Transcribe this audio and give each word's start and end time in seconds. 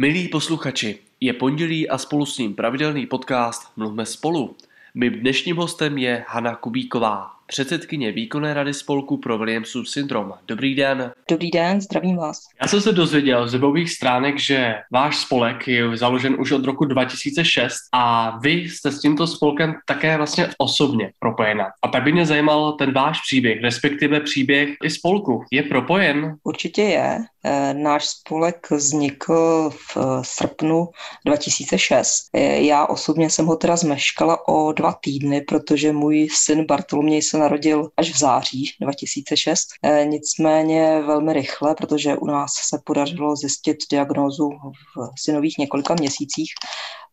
Milí 0.00 0.28
posluchači, 0.28 0.98
je 1.20 1.32
pondělí 1.32 1.88
a 1.88 1.98
spolu 1.98 2.26
s 2.26 2.38
ním 2.38 2.54
pravidelný 2.54 3.06
podcast 3.06 3.72
Mluvme 3.76 4.06
spolu. 4.06 4.56
Mým 4.94 5.12
dnešním 5.12 5.56
hostem 5.56 5.98
je 5.98 6.24
Hana 6.28 6.54
Kubíková, 6.54 7.30
předsedkyně 7.48 8.12
výkonné 8.12 8.54
rady 8.54 8.74
spolku 8.74 9.16
pro 9.16 9.38
Williamsův 9.38 9.88
syndrom. 9.88 10.32
Dobrý 10.48 10.74
den. 10.74 11.12
Dobrý 11.30 11.50
den, 11.50 11.80
zdravím 11.80 12.16
vás. 12.16 12.38
Já 12.62 12.68
jsem 12.68 12.80
se 12.80 12.92
dozvěděl 12.92 13.48
z 13.48 13.52
webových 13.52 13.90
stránek, 13.90 14.38
že 14.38 14.74
váš 14.92 15.16
spolek 15.16 15.68
je 15.68 15.96
založen 15.96 16.36
už 16.38 16.52
od 16.52 16.64
roku 16.64 16.84
2006 16.84 17.74
a 17.92 18.38
vy 18.38 18.50
jste 18.50 18.92
s 18.92 19.00
tímto 19.00 19.26
spolkem 19.26 19.74
také 19.86 20.16
vlastně 20.16 20.48
osobně 20.58 21.12
propojena. 21.18 21.64
A 21.82 21.88
tak 21.88 22.02
by 22.02 22.12
mě 22.12 22.26
zajímal 22.26 22.72
ten 22.72 22.92
váš 22.92 23.20
příběh, 23.20 23.62
respektive 23.62 24.20
příběh 24.20 24.68
i 24.84 24.90
spolku. 24.90 25.44
Je 25.52 25.62
propojen? 25.62 26.36
Určitě 26.44 26.82
je. 26.82 27.18
E, 27.44 27.74
náš 27.74 28.06
spolek 28.06 28.70
vznikl 28.70 29.70
v 29.70 29.96
srpnu 30.22 30.88
2006. 31.26 32.28
E, 32.32 32.62
já 32.62 32.86
osobně 32.86 33.30
jsem 33.30 33.46
ho 33.46 33.56
teda 33.56 33.76
zmeškala 33.76 34.48
o 34.48 34.72
dva 34.72 34.92
týdny, 34.92 35.40
protože 35.40 35.92
můj 35.92 36.28
syn 36.32 36.64
Bartoloměj 36.66 37.22
narodil 37.38 37.88
až 37.96 38.10
v 38.10 38.18
září 38.18 38.64
2006. 38.80 39.68
E, 39.82 40.04
nicméně 40.04 41.02
velmi 41.02 41.32
rychle, 41.32 41.74
protože 41.74 42.16
u 42.16 42.26
nás 42.26 42.52
se 42.68 42.80
podařilo 42.84 43.36
zjistit 43.36 43.76
diagnózu 43.90 44.50
v 44.96 45.20
synových 45.20 45.58
několika 45.58 45.94
měsících, 45.94 46.52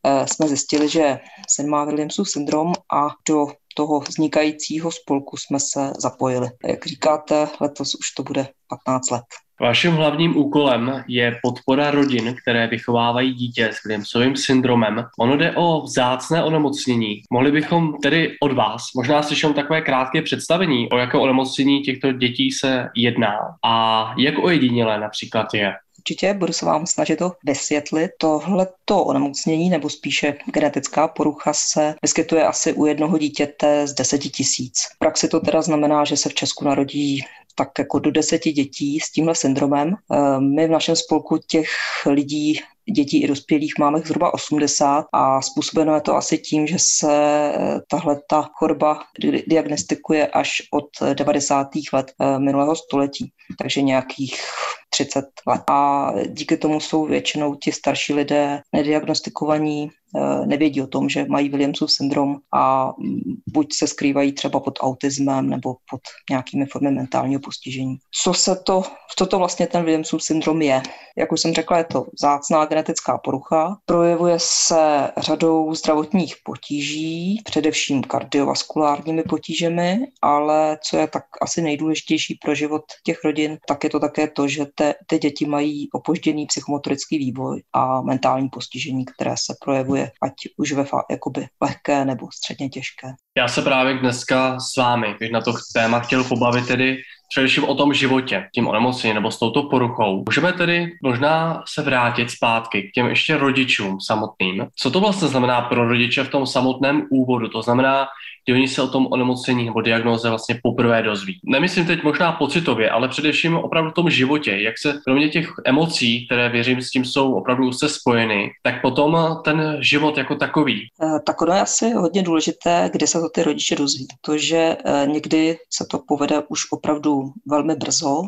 e, 0.03 0.27
jsme 0.27 0.47
zjistili, 0.47 0.89
že 0.89 1.19
syn 1.49 1.69
má 1.69 1.85
Williamsův 1.85 2.29
syndrom 2.29 2.73
a 2.93 3.07
do 3.29 3.47
toho 3.75 3.99
vznikajícího 3.99 4.91
spolku 4.91 5.37
jsme 5.37 5.59
se 5.59 5.93
zapojili. 5.99 6.49
Jak 6.65 6.85
říkáte, 6.85 7.47
letos 7.61 7.95
už 7.95 8.11
to 8.11 8.23
bude 8.23 8.47
15 8.85 9.11
let. 9.11 9.44
Vaším 9.61 9.91
hlavním 9.91 10.37
úkolem 10.37 11.03
je 11.07 11.39
podpora 11.43 11.91
rodin, 11.91 12.35
které 12.41 12.67
vychovávají 12.67 13.33
dítě 13.33 13.69
s 13.73 13.83
Williamsovým 13.83 14.35
syndromem. 14.35 15.05
Ono 15.19 15.37
jde 15.37 15.51
o 15.55 15.81
vzácné 15.81 16.43
onemocnění. 16.43 17.21
Mohli 17.31 17.51
bychom 17.51 17.93
tedy 18.03 18.35
od 18.41 18.51
vás 18.51 18.83
možná 18.95 19.23
slyšet 19.23 19.55
takové 19.55 19.81
krátké 19.81 20.21
představení, 20.21 20.89
o 20.89 20.97
jaké 20.97 21.17
onemocnění 21.17 21.81
těchto 21.81 22.11
dětí 22.11 22.51
se 22.51 22.89
jedná 22.95 23.37
a 23.65 24.13
jak 24.17 24.43
ojedinělé 24.43 24.99
například 24.99 25.53
je 25.53 25.73
určitě, 25.99 26.33
budu 26.33 26.53
se 26.53 26.65
vám 26.65 26.87
snažit 26.87 27.15
to 27.15 27.31
vysvětlit. 27.43 28.11
Tohleto 28.17 29.03
onemocnění, 29.03 29.69
nebo 29.69 29.89
spíše 29.89 30.33
genetická 30.53 31.07
porucha, 31.07 31.53
se 31.53 31.95
vyskytuje 32.01 32.43
asi 32.43 32.73
u 32.73 32.85
jednoho 32.85 33.17
dítěte 33.17 33.87
z 33.87 33.93
deseti 33.93 34.29
tisíc. 34.29 34.81
V 34.95 34.99
praxi 34.99 35.27
to 35.27 35.39
teda 35.39 35.61
znamená, 35.61 36.05
že 36.05 36.17
se 36.17 36.29
v 36.29 36.33
Česku 36.33 36.65
narodí 36.65 37.21
tak 37.55 37.69
jako 37.79 37.99
do 37.99 38.11
deseti 38.11 38.51
dětí 38.51 38.99
s 38.99 39.11
tímhle 39.11 39.35
syndromem. 39.35 39.95
Eh, 40.13 40.39
my 40.39 40.67
v 40.67 40.71
našem 40.71 40.95
spolku 40.95 41.37
těch 41.47 41.67
lidí 42.05 42.59
dětí 42.93 43.23
i 43.23 43.27
dospělých 43.27 43.73
máme 43.79 43.99
zhruba 43.99 44.33
80 44.33 45.05
a 45.13 45.41
způsobeno 45.41 45.95
je 45.95 46.01
to 46.01 46.15
asi 46.15 46.37
tím, 46.37 46.67
že 46.67 46.75
se 46.79 47.11
eh, 47.11 47.81
tahle 47.87 48.21
ta 48.29 48.49
choroba 48.53 48.99
diagnostikuje 49.47 50.27
až 50.27 50.61
od 50.71 50.85
90. 51.13 51.67
let 51.93 52.11
eh, 52.21 52.39
minulého 52.39 52.75
století, 52.75 53.31
takže 53.59 53.81
nějakých 53.81 54.41
30 54.89 55.25
let. 55.47 55.61
A 55.69 56.11
díky 56.27 56.57
tomu 56.57 56.79
jsou 56.79 57.05
většinou 57.05 57.55
ti 57.55 57.71
starší 57.71 58.13
lidé 58.13 58.61
nediagnostikovaní, 58.73 59.91
Eh, 60.17 60.45
nevědí 60.45 60.81
o 60.81 60.87
tom, 60.87 61.09
že 61.09 61.25
mají 61.29 61.49
Williamsův 61.49 61.91
syndrom 61.91 62.37
a 62.53 62.93
mm, 62.97 63.19
buď 63.47 63.73
se 63.73 63.87
skrývají 63.87 64.31
třeba 64.31 64.59
pod 64.59 64.73
autismem 64.81 65.49
nebo 65.49 65.73
pod 65.89 66.01
nějakými 66.29 66.65
formy 66.65 66.91
mentálního 66.91 67.41
postižení. 67.41 67.97
Co 68.23 68.33
se 68.33 68.55
to, 68.55 68.83
co 69.17 69.25
to 69.25 69.37
vlastně 69.37 69.67
ten 69.67 69.83
Williamsův 69.83 70.23
syndrom 70.23 70.61
je? 70.61 70.81
Jak 71.17 71.31
už 71.31 71.41
jsem 71.41 71.53
řekla, 71.53 71.77
je 71.77 71.83
to 71.83 72.05
vzácná 72.13 72.65
genetická 72.65 73.17
porucha. 73.17 73.77
Projevuje 73.85 74.35
se 74.39 75.11
řadou 75.17 75.73
zdravotních 75.73 76.35
potíží, 76.43 77.41
především 77.45 78.03
kardiovaskulárními 78.03 79.23
potížemi, 79.23 79.99
ale 80.21 80.77
co 80.89 80.97
je 80.97 81.07
tak 81.07 81.23
asi 81.41 81.61
nejdůležitější 81.61 82.39
pro 82.43 82.55
život 82.55 82.83
těch 83.03 83.19
rodin, 83.35 83.57
tak 83.67 83.83
je 83.83 83.89
to 83.89 83.99
také 83.99 84.27
to, 84.27 84.47
že 84.47 84.65
te, 84.75 84.93
ty 85.07 85.17
děti 85.17 85.45
mají 85.45 85.87
opožděný 85.93 86.45
psychomotorický 86.45 87.17
vývoj 87.17 87.61
a 87.73 88.01
mentální 88.01 88.49
postižení, 88.49 89.05
které 89.05 89.35
se 89.37 89.55
projevuje 89.65 90.11
ať 90.21 90.33
už 90.57 90.71
ve 90.71 90.85
jakoby 91.09 91.47
lehké 91.61 92.05
nebo 92.05 92.27
středně 92.35 92.69
těžké. 92.69 93.07
Já 93.37 93.47
se 93.47 93.61
právě 93.61 93.93
dneska 93.93 94.59
s 94.59 94.77
vámi 94.77 95.15
bych 95.19 95.31
na 95.31 95.41
to 95.41 95.53
téma 95.73 95.99
chtěl 95.99 96.23
pobavit 96.23 96.67
tedy 96.67 96.97
především 97.29 97.63
o 97.63 97.75
tom 97.75 97.93
životě, 97.93 98.47
tím 98.55 98.67
onemocněním 98.67 99.15
nebo 99.15 99.31
s 99.31 99.39
touto 99.39 99.63
poruchou. 99.63 100.23
Můžeme 100.27 100.53
tedy 100.53 100.91
možná 101.03 101.63
se 101.67 101.81
vrátit 101.81 102.31
zpátky 102.31 102.81
k 102.83 102.91
těm 102.91 103.07
ještě 103.07 103.37
rodičům 103.37 104.01
samotným. 104.01 104.67
Co 104.75 104.91
to 104.91 104.99
vlastně 104.99 105.27
znamená 105.27 105.61
pro 105.61 105.87
rodiče 105.87 106.23
v 106.23 106.29
tom 106.29 106.47
samotném 106.47 107.07
úvodu? 107.11 107.47
To 107.47 107.61
znamená, 107.61 108.07
kdy 108.45 108.53
oni 108.53 108.67
se 108.67 108.81
o 108.81 108.87
tom 108.87 109.07
onemocnění 109.11 109.65
nebo 109.65 109.81
diagnoze 109.81 110.29
vlastně 110.29 110.59
poprvé 110.63 111.01
dozví. 111.03 111.39
Nemyslím 111.43 111.85
teď 111.85 112.03
možná 112.03 112.31
pocitově, 112.31 112.89
ale 112.89 113.07
především 113.07 113.55
opravdu 113.55 113.91
v 113.91 113.93
tom 113.93 114.09
životě, 114.09 114.51
jak 114.51 114.77
se 114.77 115.01
kromě 115.03 115.29
těch 115.29 115.53
emocí, 115.65 116.25
které 116.25 116.49
věřím 116.49 116.81
s 116.81 116.89
tím 116.89 117.05
jsou 117.05 117.33
opravdu 117.33 117.71
se 117.71 117.89
spojeny, 117.89 118.51
tak 118.63 118.81
potom 118.81 119.41
ten 119.43 119.77
život 119.79 120.17
jako 120.17 120.35
takový. 120.35 120.87
Tak 121.25 121.41
ono 121.41 121.53
je 121.53 121.61
asi 121.61 121.91
hodně 121.91 122.23
důležité, 122.23 122.89
kde 122.93 123.07
se 123.07 123.19
to 123.19 123.29
ty 123.29 123.43
rodiče 123.43 123.75
dozví. 123.75 124.07
To, 124.21 124.37
že 124.37 124.77
eh, 124.85 125.07
někdy 125.07 125.57
se 125.73 125.85
to 125.91 125.99
povede 126.07 126.43
už 126.49 126.71
opravdu 126.71 127.31
velmi 127.47 127.75
brzo, 127.75 128.21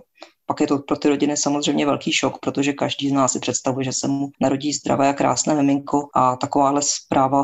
pak 0.46 0.62
je 0.62 0.68
to 0.68 0.80
pro 0.80 0.98
ty 0.98 1.10
rodiny 1.10 1.38
samozřejmě 1.38 1.86
velký 1.86 2.12
šok, 2.12 2.40
protože 2.40 2.74
každý 2.74 3.10
z 3.10 3.12
nás 3.12 3.32
si 3.32 3.40
představuje, 3.40 3.86
že 3.86 3.94
se 3.94 4.08
mu 4.08 4.30
narodí 4.42 4.74
zdravé 4.74 5.10
a 5.10 5.14
krásné 5.14 5.56
miminko 5.56 6.08
a 6.16 6.36
takováhle 6.36 6.82
zpráva 6.82 7.44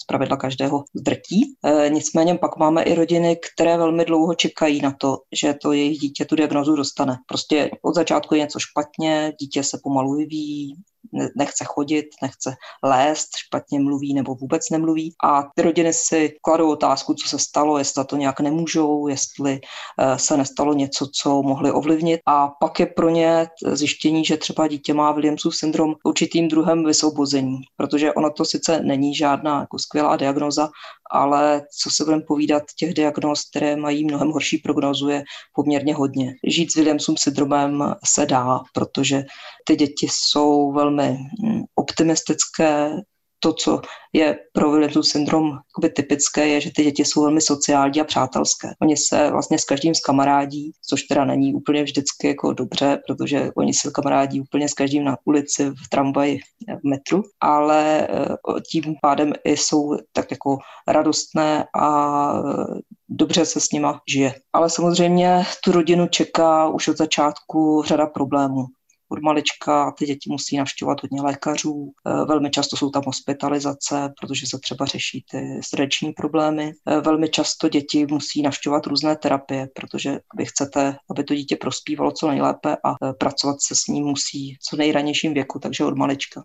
z 0.00 0.04
pravidla 0.04 0.36
každého 0.36 0.84
zdrtí. 0.94 1.54
E, 1.64 1.90
nicméně 1.90 2.34
pak 2.34 2.56
máme 2.56 2.82
i 2.82 2.94
rodiny, 2.94 3.36
které 3.36 3.76
velmi 3.76 4.04
dlouho 4.04 4.34
čekají 4.34 4.80
na 4.80 4.94
to, 5.00 5.18
že 5.42 5.54
to 5.54 5.72
jejich 5.72 5.98
dítě 5.98 6.24
tu 6.24 6.36
diagnozu 6.36 6.76
dostane. 6.76 7.16
Prostě 7.28 7.70
od 7.82 7.94
začátku 7.94 8.34
je 8.34 8.40
něco 8.40 8.58
špatně, 8.58 9.32
dítě 9.40 9.64
se 9.64 9.78
pomalu 9.82 10.14
vyvíjí, 10.14 10.74
nechce 11.36 11.64
chodit, 11.64 12.06
nechce 12.22 12.54
lézt, 12.82 13.28
špatně 13.36 13.80
mluví 13.80 14.14
nebo 14.14 14.34
vůbec 14.34 14.70
nemluví. 14.70 15.14
A 15.24 15.42
ty 15.54 15.62
rodiny 15.62 15.92
si 15.92 16.34
kladou 16.42 16.70
otázku, 16.70 17.14
co 17.14 17.28
se 17.28 17.38
stalo, 17.38 17.78
jestli 17.78 18.04
to 18.04 18.16
nějak 18.16 18.40
nemůžou, 18.40 19.08
jestli 19.08 19.60
eh, 20.00 20.18
se 20.18 20.36
nestalo 20.36 20.74
něco, 20.74 21.06
co 21.22 21.42
mohli 21.42 21.72
ovlivnit. 21.72 22.20
A 22.26 22.48
pak 22.48 22.80
je 22.80 22.86
pro 22.86 23.08
ně 23.08 23.48
zjištění, 23.66 24.24
že 24.24 24.36
třeba 24.36 24.68
dítě 24.68 24.94
má 24.94 25.12
Williamsův 25.12 25.56
syndrom 25.56 25.94
určitým 26.04 26.48
druhem 26.48 26.84
vysvobození, 26.84 27.58
protože 27.76 28.12
ono 28.12 28.30
to 28.30 28.44
sice 28.44 28.80
není 28.80 29.14
žádná 29.14 29.60
jako 29.60 29.78
skvělá 29.78 30.16
diagnoza, 30.16 30.68
ale 31.10 31.62
co 31.82 31.90
se 31.90 32.04
budeme 32.04 32.22
povídat, 32.22 32.62
těch 32.78 32.94
diagnóz, 32.94 33.50
které 33.50 33.76
mají 33.76 34.04
mnohem 34.04 34.30
horší 34.30 34.58
prognozu, 34.58 35.08
je 35.08 35.24
poměrně 35.54 35.94
hodně. 35.94 36.34
Žít 36.46 36.72
s 36.72 36.74
Williamsům 36.74 37.16
syndromem 37.16 37.94
se 38.04 38.26
dá, 38.26 38.60
protože 38.74 39.24
ty 39.66 39.76
děti 39.76 40.06
jsou 40.10 40.72
velmi 40.72 40.91
hm, 41.00 41.62
optimistické, 41.74 42.90
to, 43.42 43.52
co 43.52 43.80
je 44.12 44.38
pro 44.52 44.70
Williamsův 44.70 45.06
syndrom 45.06 45.58
typické, 45.96 46.48
je, 46.48 46.60
že 46.60 46.70
ty 46.76 46.84
děti 46.84 47.04
jsou 47.04 47.22
velmi 47.22 47.40
sociální 47.40 48.00
a 48.00 48.04
přátelské. 48.04 48.68
Oni 48.82 48.96
se 48.96 49.30
vlastně 49.30 49.58
s 49.58 49.64
každým 49.64 49.92
kamarádí, 50.04 50.72
což 50.88 51.02
teda 51.02 51.24
není 51.24 51.54
úplně 51.54 51.82
vždycky 51.82 52.26
jako 52.26 52.52
dobře, 52.52 53.02
protože 53.06 53.50
oni 53.56 53.74
se 53.74 53.90
kamarádí 53.90 54.40
úplně 54.40 54.68
s 54.68 54.74
každým 54.74 55.04
na 55.04 55.16
ulici, 55.24 55.70
v 55.70 55.88
tramvaji, 55.88 56.38
v 56.80 56.88
metru, 56.88 57.22
ale 57.40 58.08
eh, 58.08 58.36
tím 58.70 58.94
pádem 59.02 59.32
i 59.44 59.56
jsou 59.56 59.96
tak 60.12 60.30
jako 60.30 60.58
radostné 60.88 61.66
a 61.74 62.32
eh, 62.38 62.80
dobře 63.08 63.44
se 63.44 63.60
s 63.60 63.72
nima 63.72 64.00
žije. 64.08 64.34
Ale 64.52 64.70
samozřejmě 64.70 65.44
tu 65.64 65.72
rodinu 65.72 66.06
čeká 66.06 66.68
už 66.68 66.88
od 66.88 66.96
začátku 66.96 67.82
řada 67.86 68.06
problémů 68.06 68.66
od 69.12 69.22
malička 69.22 69.92
ty 69.98 70.06
děti 70.06 70.30
musí 70.30 70.56
navštěvovat 70.56 71.02
hodně 71.02 71.22
lékařů. 71.22 71.92
Eh, 72.06 72.24
velmi 72.24 72.50
často 72.50 72.76
jsou 72.76 72.90
tam 72.90 73.02
hospitalizace, 73.06 74.12
protože 74.20 74.46
se 74.46 74.58
třeba 74.58 74.86
řeší 74.86 75.24
ty 75.30 75.60
srdeční 75.64 76.12
problémy. 76.12 76.72
Eh, 76.88 77.00
velmi 77.00 77.28
často 77.28 77.68
děti 77.68 78.06
musí 78.10 78.42
navštěvovat 78.42 78.86
různé 78.86 79.16
terapie, 79.16 79.68
protože 79.74 80.18
vy 80.36 80.44
chcete, 80.44 80.96
aby 81.10 81.24
to 81.24 81.34
dítě 81.34 81.56
prospívalo 81.56 82.12
co 82.12 82.28
nejlépe 82.28 82.76
a 82.84 82.90
eh, 82.92 83.12
pracovat 83.12 83.56
se 83.60 83.74
s 83.74 83.86
ním 83.86 84.04
musí 84.04 84.56
co 84.62 84.76
nejranějším 84.76 85.34
věku, 85.34 85.58
takže 85.58 85.84
od 85.84 85.96
malička 85.96 86.42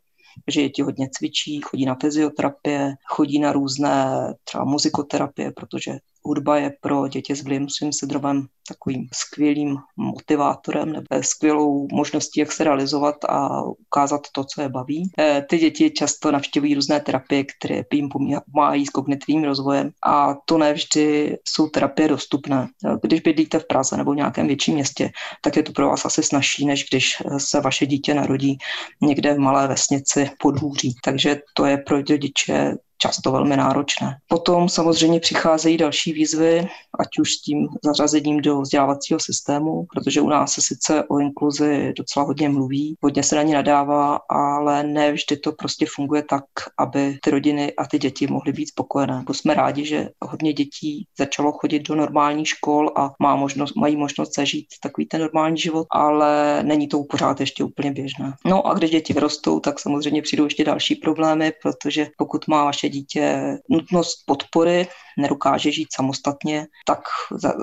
že 0.48 0.62
děti 0.62 0.82
hodně 0.82 1.10
cvičí, 1.12 1.62
chodí 1.62 1.86
na 1.86 1.98
fyzioterapie, 2.02 2.94
chodí 3.06 3.40
na 3.40 3.52
různé 3.52 4.18
třeba 4.44 4.64
muzikoterapie, 4.64 5.52
protože 5.52 5.92
hudba 6.28 6.58
je 6.58 6.72
pro 6.82 7.08
děti 7.08 7.36
s 7.36 7.44
Williamsovým 7.44 7.94
syndromem 7.94 8.48
takovým 8.68 9.08
skvělým 9.14 9.78
motivátorem 9.98 10.92
nebo 10.92 11.06
skvělou 11.22 11.88
možností, 11.92 12.40
jak 12.40 12.52
se 12.52 12.64
realizovat 12.64 13.16
a 13.30 13.62
ukázat 13.64 14.22
to, 14.32 14.44
co 14.44 14.62
je 14.62 14.70
baví. 14.70 15.12
Eh, 15.20 15.46
ty 15.50 15.58
děti 15.58 15.92
často 15.92 16.32
navštěvují 16.32 16.76
různé 16.76 17.00
terapie, 17.00 17.44
které 17.44 17.82
jim 17.94 18.10
pomáhají 18.10 18.86
s 18.86 18.90
kognitivním 18.90 19.44
rozvojem 19.44 19.92
a 20.06 20.36
to 20.46 20.58
nevždy 20.58 21.38
jsou 21.48 21.68
terapie 21.68 22.08
dostupné. 22.08 22.68
Když 23.02 23.22
bydlíte 23.22 23.60
v 23.60 23.68
Praze 23.68 23.98
nebo 23.98 24.12
v 24.12 24.16
nějakém 24.16 24.48
větším 24.48 24.74
městě, 24.74 25.12
tak 25.44 25.56
je 25.56 25.64
to 25.64 25.72
pro 25.72 25.90
vás 25.90 26.06
asi 26.06 26.24
snažší, 26.24 26.66
než 26.66 26.86
když 26.90 27.24
se 27.38 27.62
vaše 27.62 27.86
dítě 27.86 28.14
narodí 28.14 28.58
někde 29.02 29.34
v 29.34 29.40
malé 29.40 29.68
vesnici 29.68 30.30
podhůří. 30.40 30.96
Takže 31.04 31.40
to 31.54 31.66
je 31.66 31.78
pro 31.78 31.98
rodiče 31.98 32.76
často 32.98 33.32
velmi 33.32 33.58
náročné. 33.58 34.18
Potom 34.28 34.70
samozřejmě 34.70 35.20
přicházejí 35.20 35.78
další 35.78 36.14
výzvy, 36.14 36.68
ať 37.00 37.08
už 37.20 37.32
s 37.32 37.42
tím 37.42 37.68
zařazením 37.84 38.42
do 38.42 38.62
vzdělávacího 38.62 39.20
systému, 39.20 39.86
protože 39.94 40.22
u 40.22 40.30
nás 40.30 40.54
se 40.54 40.62
sice 40.62 41.04
o 41.04 41.20
inkluzi 41.20 41.94
docela 41.98 42.26
hodně 42.26 42.50
mluví, 42.50 42.96
hodně 43.04 43.24
se 43.24 43.36
na 43.36 43.42
ní 43.44 43.54
nadává, 43.54 44.20
ale 44.30 44.84
ne 44.84 45.12
vždy 45.12 45.38
to 45.38 45.52
prostě 45.52 45.86
funguje 45.96 46.24
tak, 46.24 46.44
aby 46.80 47.18
ty 47.24 47.32
rodiny 47.32 47.74
a 47.74 47.86
ty 47.86 48.00
děti 48.00 48.28
mohly 48.28 48.54
být 48.54 48.68
spokojené. 48.68 49.24
Bo 49.28 49.34
jsme 49.34 49.54
rádi, 49.54 49.86
že 49.86 50.10
hodně 50.22 50.54
dětí 50.54 51.08
začalo 51.18 51.52
chodit 51.52 51.80
do 51.80 51.96
normálních 51.96 52.48
škol 52.48 52.92
a 52.96 53.14
má 53.20 53.36
možnost, 53.36 53.76
mají 53.76 53.96
možnost 53.96 54.36
zažít 54.36 54.66
takový 54.84 55.08
ten 55.08 55.22
normální 55.22 55.58
život, 55.58 55.88
ale 55.92 56.64
není 56.64 56.88
to 56.88 57.04
pořád 57.04 57.40
ještě 57.40 57.64
úplně 57.64 57.92
běžné. 57.92 58.34
No 58.46 58.68
a 58.68 58.74
když 58.74 58.92
děti 58.92 59.14
vyrostou, 59.14 59.60
tak 59.60 59.80
samozřejmě 59.80 60.22
přijdou 60.22 60.44
ještě 60.44 60.64
další 60.64 60.96
problémy, 60.96 61.54
protože 61.64 62.08
pokud 62.18 62.48
má 62.48 62.66
vaše 62.66 62.87
dítě 62.90 63.58
nutnost 63.70 64.16
podpory, 64.26 64.88
nedokáže 65.18 65.72
žít 65.72 65.88
samostatně, 65.96 66.68
tak 66.86 67.00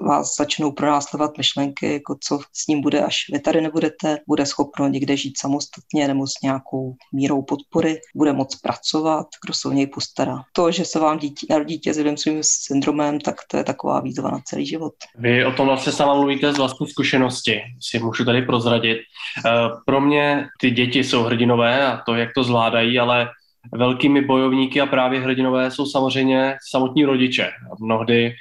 vás 0.07 0.37
začnou 0.37 0.73
pronásledovat 0.73 1.39
myšlenky, 1.39 1.93
jako 1.93 2.17
co 2.21 2.41
s 2.53 2.67
ním 2.67 2.81
bude, 2.81 3.01
až 3.01 3.17
vy 3.33 3.41
tady 3.41 3.61
nebudete, 3.61 4.19
bude 4.29 4.47
schopno 4.47 4.89
někde 4.89 5.17
žít 5.17 5.39
samostatně 5.39 6.09
nebo 6.09 6.27
s 6.27 6.33
nějakou 6.43 6.95
mírou 7.13 7.43
podpory, 7.43 8.01
bude 8.15 8.33
moct 8.33 8.61
pracovat, 8.63 9.27
kdo 9.45 9.55
se 9.55 9.69
o 9.69 9.73
něj 9.73 9.87
postará. 9.87 10.43
To, 10.53 10.71
že 10.71 10.85
se 10.85 10.99
vám 10.99 11.19
dítě, 11.19 11.47
dítě 11.65 11.95
s 11.95 12.05
svým 12.17 12.43
syndromem, 12.43 13.21
tak 13.21 13.37
to 13.51 13.57
je 13.57 13.65
taková 13.65 14.01
výzva 14.01 14.31
na 14.31 14.41
celý 14.45 14.67
život. 14.67 14.95
Vy 15.19 15.45
o 15.45 15.53
tom 15.53 15.67
vlastně 15.67 15.93
sama 15.93 16.15
mluvíte 16.15 16.53
z 16.53 16.57
vlastní 16.57 16.89
zkušenosti, 16.89 17.61
si 17.81 17.99
můžu 17.99 18.25
tady 18.25 18.43
prozradit. 18.43 18.99
Eh, 19.47 19.51
pro 19.87 20.01
mě 20.01 20.47
ty 20.61 20.71
děti 20.71 21.05
jsou 21.05 21.23
hrdinové 21.23 21.87
a 21.87 22.03
to, 22.07 22.15
jak 22.15 22.29
to 22.35 22.45
zvládají, 22.45 22.99
ale 22.99 23.29
velkými 23.73 24.21
bojovníky 24.21 24.81
a 24.81 24.87
právě 24.87 25.21
hrdinové 25.21 25.71
jsou 25.71 25.87
samozřejmě 25.87 26.57
samotní 26.69 27.05
rodiče. 27.05 27.51
Mnohdy 27.81 28.35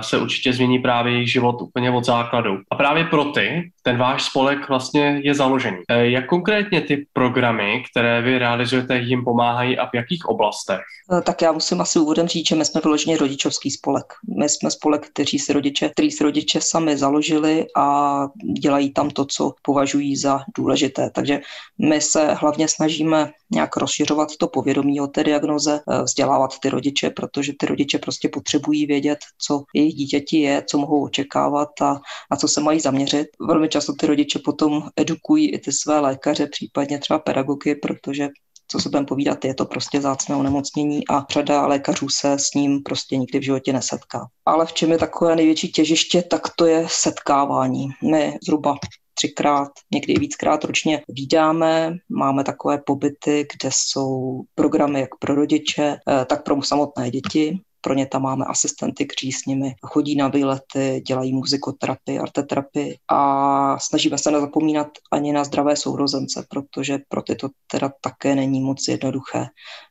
se 0.00 0.18
určitě 0.18 0.52
změní 0.52 0.78
právě 0.78 1.12
jejich 1.12 1.32
život 1.32 1.62
úplně 1.62 1.90
od 1.90 2.04
základu. 2.04 2.58
A 2.70 2.74
právě 2.74 3.04
pro 3.04 3.24
ty 3.24 3.70
ten 3.82 3.98
váš 3.98 4.24
spolek 4.24 4.68
vlastně 4.68 5.20
je 5.24 5.34
založený. 5.34 5.76
Uh, 5.76 5.96
jak 5.96 6.26
konkrétně 6.26 6.80
ty 6.80 7.06
programy, 7.12 7.82
které 7.90 8.22
vy 8.22 8.38
realizujete, 8.38 8.98
jim 8.98 9.24
pomáhají 9.24 9.78
a 9.78 9.86
v 9.86 9.94
jakých 9.94 10.26
oblastech? 10.26 10.80
Eh, 11.12 11.22
tak 11.22 11.42
já 11.42 11.52
musím 11.52 11.80
asi 11.80 11.98
úvodem 11.98 12.28
říct, 12.28 12.48
že 12.48 12.54
my 12.54 12.64
jsme 12.64 12.80
vyloženě 12.84 13.16
rodičovský 13.16 13.70
spolek. 13.70 14.04
My 14.38 14.48
jsme 14.48 14.70
spolek, 14.70 15.08
kteří 15.08 15.38
si 15.38 15.52
rodiče, 15.52 15.88
který 15.88 16.10
si 16.10 16.24
rodiče 16.24 16.60
sami 16.60 16.96
založili 16.96 17.66
a 17.76 18.26
dělají 18.60 18.92
tam 18.92 19.10
to, 19.10 19.24
co 19.24 19.54
považují 19.62 20.16
za 20.16 20.40
důležité. 20.56 21.10
Takže 21.10 21.40
my 21.78 22.00
se 22.00 22.34
hlavně 22.34 22.68
snažíme 22.68 23.30
nějak 23.50 23.76
rozšiřovat 23.76 24.28
to 24.38 24.48
povědomí 24.48 25.00
o 25.00 25.06
té 25.06 25.24
diagnoze, 25.24 25.80
eh, 25.80 26.02
vzdělávat 26.02 26.58
ty 26.58 26.68
rodiče, 26.68 27.10
protože 27.10 27.52
ty 27.58 27.66
rodiče 27.66 27.98
prostě 27.98 28.28
potřebují 28.28 28.86
vědět, 28.86 29.18
co 29.38 29.59
jejich 29.74 29.94
dítěti 29.94 30.40
je, 30.40 30.62
co 30.66 30.78
mohou 30.78 31.04
očekávat 31.04 31.68
a 31.82 32.00
na 32.30 32.36
co 32.36 32.48
se 32.48 32.60
mají 32.60 32.80
zaměřit. 32.80 33.26
Velmi 33.48 33.68
často 33.68 33.92
ty 33.92 34.06
rodiče 34.06 34.38
potom 34.44 34.82
edukují 34.96 35.54
i 35.54 35.58
ty 35.58 35.72
své 35.72 36.00
lékaře, 36.00 36.46
případně 36.46 36.98
třeba 36.98 37.18
pedagogy, 37.18 37.74
protože 37.74 38.28
co 38.70 38.78
se 38.78 38.88
budeme 38.88 39.06
povídat, 39.06 39.44
je 39.44 39.54
to 39.54 39.64
prostě 39.64 40.00
zácné 40.00 40.36
onemocnění 40.36 41.08
a 41.08 41.26
řada 41.30 41.66
lékařů 41.66 42.08
se 42.08 42.32
s 42.32 42.54
ním 42.54 42.82
prostě 42.82 43.16
nikdy 43.16 43.38
v 43.38 43.42
životě 43.42 43.72
nesetká. 43.72 44.26
Ale 44.46 44.66
v 44.66 44.72
čem 44.72 44.92
je 44.92 44.98
takové 44.98 45.36
největší 45.36 45.72
těžiště, 45.72 46.22
tak 46.22 46.42
to 46.56 46.66
je 46.66 46.86
setkávání. 46.88 47.88
My 48.10 48.38
zhruba 48.42 48.74
třikrát, 49.14 49.68
někdy 49.92 50.14
víckrát 50.14 50.64
ročně 50.64 51.02
vydáme. 51.08 51.96
Máme 52.08 52.44
takové 52.44 52.78
pobyty, 52.86 53.46
kde 53.52 53.70
jsou 53.72 54.42
programy 54.54 55.00
jak 55.00 55.10
pro 55.18 55.34
rodiče, 55.34 55.96
eh, 56.08 56.24
tak 56.24 56.44
pro 56.44 56.62
samotné 56.62 57.10
děti. 57.10 57.60
Pro 57.80 57.94
ně 57.94 58.06
tam 58.06 58.22
máme 58.22 58.44
asistenty, 58.44 59.06
kteří 59.06 59.32
s 59.32 59.46
nimi 59.46 59.74
chodí 59.82 60.16
na 60.16 60.28
výlety, 60.28 61.02
dělají 61.06 61.32
muzikoterapii, 61.32 62.18
arteterapii 62.18 62.98
a 63.08 63.78
snažíme 63.78 64.18
se 64.18 64.30
nezapomínat 64.30 64.88
ani 65.12 65.32
na 65.32 65.44
zdravé 65.44 65.76
sourozence, 65.76 66.46
protože 66.48 66.98
pro 67.08 67.22
ty 67.22 67.36
to 67.36 67.48
teda 67.66 67.92
také 68.00 68.34
není 68.34 68.60
moc 68.60 68.88
jednoduché. 68.88 69.46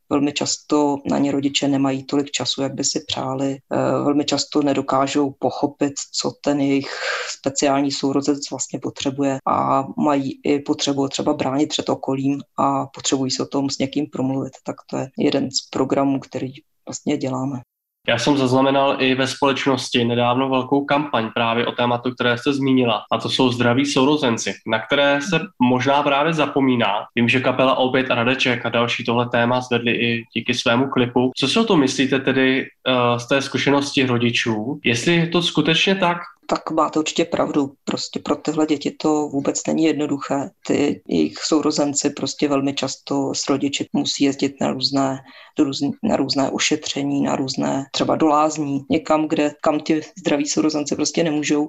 Velmi 0.10 0.34
často 0.34 0.98
na 1.06 1.18
ně 1.18 1.32
rodiče 1.32 1.68
nemají 1.68 2.04
tolik 2.04 2.32
času, 2.32 2.62
jak 2.62 2.74
by 2.74 2.84
si 2.84 3.00
přáli. 3.08 3.58
Eh, 3.74 3.78
velmi 4.04 4.26
často 4.26 4.62
nedokážou 4.62 5.36
pochopit, 5.40 5.94
co 6.20 6.32
ten 6.42 6.62
jejich 6.62 6.90
speciální 7.40 7.92
sourozenec 7.92 8.50
vlastně 8.52 8.80
potřebuje 8.80 9.38
a 9.48 9.84
mají 9.98 10.40
i 10.44 10.60
potřebu 10.60 11.08
třeba 11.08 11.34
bránit 11.34 11.70
před 11.70 11.90
okolím 11.90 12.42
a 12.58 12.86
potřebují 12.86 13.32
se 13.32 13.44
o 13.44 13.46
tom 13.46 13.70
s 13.70 13.78
někým 13.78 14.06
promluvit. 14.06 14.54
Tak 14.64 14.76
to 14.90 14.98
je 14.98 15.10
jeden 15.18 15.52
z 15.52 15.70
programů, 15.70 16.20
který 16.20 16.54
vlastně 16.88 17.18
děláme. 17.18 17.62
Já 18.10 18.18
jsem 18.18 18.38
zaznamenal 18.38 18.96
i 19.00 19.16
ve 19.16 19.28
společnosti 19.28 20.06
nedávno 20.06 20.50
velkou 20.50 20.86
kampaň 20.86 21.30
právě 21.34 21.66
o 21.66 21.72
tématu, 21.72 22.12
které 22.12 22.38
jste 22.38 22.54
zmínila, 22.54 23.04
a 23.12 23.18
to 23.18 23.30
jsou 23.30 23.50
zdraví 23.50 23.86
sourozenci, 23.86 24.54
na 24.68 24.80
které 24.80 25.22
se 25.22 25.40
možná 25.60 26.04
právě 26.04 26.34
zapomíná. 26.34 27.06
Vím, 27.16 27.30
že 27.30 27.40
kapela 27.40 27.78
Obět 27.78 28.12
a 28.12 28.16
Radeček 28.16 28.66
a 28.66 28.70
další 28.70 29.04
tohle 29.04 29.30
téma 29.30 29.62
zvedli 29.62 29.92
i 29.92 30.24
díky 30.34 30.54
svému 30.54 30.90
klipu. 30.90 31.32
Co 31.36 31.48
si 31.48 31.60
o 31.60 31.64
tom 31.64 31.80
myslíte 31.80 32.20
tedy 32.20 32.68
uh, 32.88 33.18
z 33.18 33.28
té 33.28 33.42
zkušenosti 33.42 34.06
rodičů? 34.06 34.80
Jestli 34.84 35.16
je 35.16 35.28
to 35.28 35.42
skutečně 35.42 35.96
tak, 35.96 36.18
tak 36.50 36.72
máte 36.72 37.00
určitě 37.00 37.26
pravdu. 37.26 37.72
Prostě 37.84 38.20
pro 38.20 38.36
tyhle 38.36 38.66
děti 38.66 38.92
to 38.92 39.28
vůbec 39.28 39.68
není 39.68 39.84
jednoduché. 39.84 40.50
Ty 40.68 41.02
jejich 41.08 41.38
sourozenci 41.38 42.10
prostě 42.10 42.48
velmi 42.48 42.74
často 42.74 43.34
s 43.34 43.50
rodiči 43.50 43.88
musí 43.94 44.24
jezdit 44.24 44.54
na 44.62 44.72
různé, 44.72 45.20
na 46.04 46.16
různé 46.16 46.52
ošetření, 46.52 47.22
na 47.22 47.36
různé 47.36 47.86
třeba 47.92 48.16
dolázní, 48.16 48.80
někam, 48.90 49.28
kde, 49.28 49.54
kam 49.62 49.80
ti 49.80 50.02
zdraví 50.20 50.46
sourozenci 50.46 50.96
prostě 50.96 51.24
nemůžou 51.24 51.68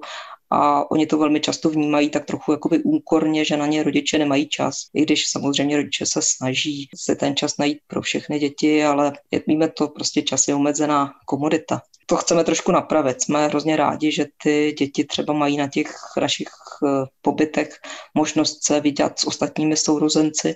a 0.51 0.91
oni 0.91 1.07
to 1.07 1.19
velmi 1.19 1.41
často 1.41 1.71
vnímají 1.71 2.11
tak 2.11 2.25
trochu 2.25 2.53
jakoby 2.53 2.83
úkorně, 2.83 3.45
že 3.45 3.57
na 3.57 3.67
ně 3.67 3.83
rodiče 3.83 4.19
nemají 4.19 4.49
čas. 4.49 4.75
I 4.95 5.03
když 5.03 5.31
samozřejmě 5.31 5.77
rodiče 5.77 6.07
se 6.07 6.21
snaží 6.23 6.89
si 6.97 7.17
ten 7.17 7.37
čas 7.37 7.57
najít 7.59 7.79
pro 7.87 8.03
všechny 8.03 8.39
děti, 8.39 8.85
ale 8.85 9.13
jak 9.33 9.47
víme, 9.47 9.69
to 9.69 9.89
prostě 9.89 10.23
čas 10.23 10.49
je 10.49 10.55
omezená 10.55 11.11
komodita 11.27 11.83
to 12.11 12.17
chceme 12.17 12.45
trošku 12.45 12.73
napravit. 12.73 13.23
Jsme 13.23 13.47
hrozně 13.47 13.77
rádi, 13.77 14.13
že 14.13 14.27
ty 14.43 14.75
děti 14.79 15.05
třeba 15.05 15.33
mají 15.33 15.57
na 15.57 15.69
těch 15.69 15.93
našich 16.21 16.49
eh, 16.49 17.07
pobytech 17.23 17.69
možnost 18.15 18.65
se 18.65 18.81
vidět 18.81 19.19
s 19.19 19.27
ostatními 19.27 19.77
sourozenci, 19.77 20.55